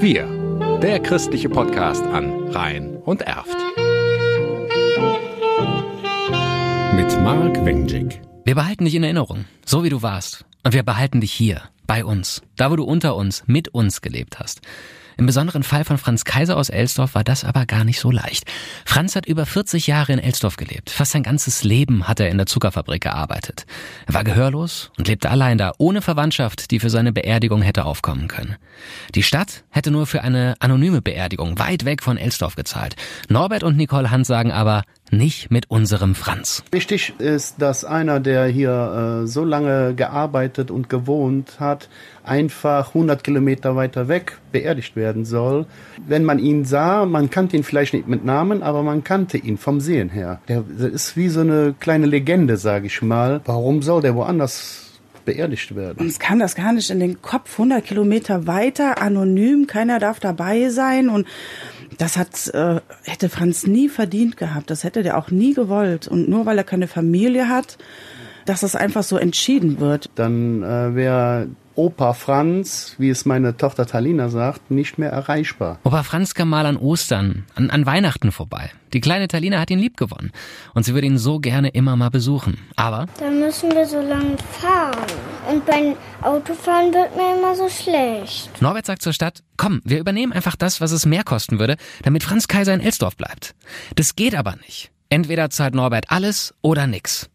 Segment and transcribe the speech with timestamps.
[0.00, 0.26] Wir,
[0.82, 3.56] der christliche Podcast an Rhein und Erft.
[6.94, 8.20] Mit Mark Wengick.
[8.44, 10.44] Wir behalten dich in Erinnerung, so wie du warst.
[10.62, 14.38] Und wir behalten dich hier, bei uns, da wo du unter uns, mit uns gelebt
[14.38, 14.60] hast.
[15.18, 18.44] Im besonderen Fall von Franz Kaiser aus Elsdorf war das aber gar nicht so leicht.
[18.84, 20.90] Franz hat über 40 Jahre in Elsdorf gelebt.
[20.90, 23.66] Fast sein ganzes Leben hat er in der Zuckerfabrik gearbeitet.
[24.06, 28.28] Er war gehörlos und lebte allein da, ohne Verwandtschaft, die für seine Beerdigung hätte aufkommen
[28.28, 28.58] können.
[29.16, 32.94] Die Stadt hätte nur für eine anonyme Beerdigung weit weg von Elsdorf gezahlt.
[33.28, 36.62] Norbert und Nicole Hand sagen aber, nicht mit unserem Franz.
[36.70, 41.88] Wichtig ist, dass einer, der hier äh, so lange gearbeitet und gewohnt hat,
[42.24, 45.66] einfach 100 Kilometer weiter weg beerdigt werden soll.
[46.06, 49.58] Wenn man ihn sah, man kannte ihn vielleicht nicht mit Namen, aber man kannte ihn
[49.58, 50.40] vom Sehen her.
[50.48, 53.40] Der, ist wie so eine kleine Legende, sage ich mal.
[53.44, 54.88] Warum soll der woanders
[55.28, 55.98] beerdigt werden.
[55.98, 57.52] Uns kann das gar nicht in den Kopf.
[57.52, 61.26] 100 Kilometer weiter, anonym, keiner darf dabei sein und
[61.98, 64.70] das hat, äh, hätte Franz nie verdient gehabt.
[64.70, 66.08] Das hätte der auch nie gewollt.
[66.08, 67.76] Und nur weil er keine Familie hat,
[68.46, 70.08] dass das einfach so entschieden wird.
[70.14, 75.78] Dann äh, wäre Opa Franz, wie es meine Tochter Talina sagt, nicht mehr erreichbar.
[75.84, 78.70] Opa Franz kam mal an Ostern, an, an Weihnachten vorbei.
[78.92, 80.32] Die kleine Talina hat ihn lieb gewonnen
[80.74, 82.58] und sie würde ihn so gerne immer mal besuchen.
[82.74, 84.96] Aber dann müssen wir so lange fahren.
[85.48, 88.60] Und beim Autofahren wird mir immer so schlecht.
[88.60, 92.22] Norbert sagt zur Stadt, komm, wir übernehmen einfach das, was es mehr kosten würde, damit
[92.22, 93.54] Franz Kaiser in Elsdorf bleibt.
[93.96, 94.90] Das geht aber nicht.
[95.08, 97.30] Entweder zahlt Norbert alles oder nix.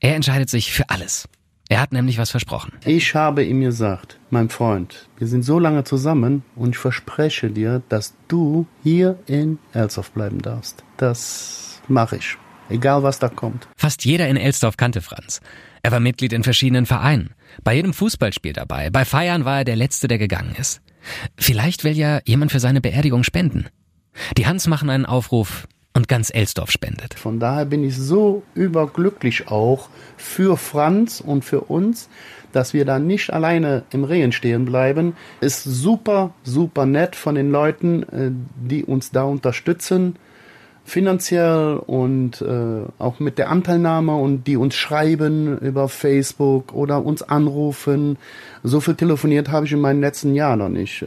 [0.00, 1.26] Er entscheidet sich für alles.
[1.70, 2.72] Er hat nämlich was versprochen.
[2.84, 7.82] Ich habe ihm gesagt, mein Freund, wir sind so lange zusammen und ich verspreche dir,
[7.88, 10.84] dass du hier in Elsdorf bleiben darfst.
[10.98, 12.36] Das mache ich.
[12.68, 13.68] Egal was da kommt.
[13.76, 15.40] Fast jeder in Elsdorf kannte Franz.
[15.82, 17.34] Er war Mitglied in verschiedenen Vereinen.
[17.62, 18.90] Bei jedem Fußballspiel dabei.
[18.90, 20.80] Bei Feiern war er der Letzte, der gegangen ist.
[21.36, 23.66] Vielleicht will ja jemand für seine Beerdigung spenden.
[24.38, 27.14] Die Hans machen einen Aufruf und ganz Elsdorf spendet.
[27.14, 32.08] Von daher bin ich so überglücklich auch für Franz und für uns,
[32.52, 35.14] dass wir da nicht alleine im Rehen stehen bleiben.
[35.40, 40.16] Ist super, super nett von den Leuten, äh, die uns da unterstützen
[40.84, 47.22] finanziell und äh, auch mit der Anteilnahme und die uns schreiben über Facebook oder uns
[47.22, 48.18] anrufen.
[48.62, 51.02] So viel telefoniert habe ich in meinen letzten Jahren noch nicht.
[51.02, 51.06] Äh,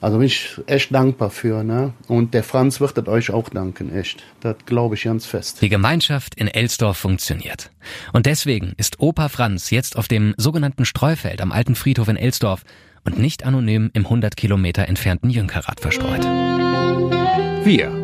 [0.00, 1.64] also bin ich echt dankbar für.
[1.64, 1.92] Ne?
[2.06, 4.22] Und der Franz wird das euch auch danken, echt.
[4.40, 5.60] Das glaube ich ganz fest.
[5.60, 7.70] Die Gemeinschaft in Elsdorf funktioniert.
[8.12, 12.62] Und deswegen ist Opa Franz jetzt auf dem sogenannten Streufeld am alten Friedhof in Elsdorf
[13.04, 16.24] und nicht anonym im 100 Kilometer entfernten Jünkerath verstreut.
[17.64, 18.03] Wir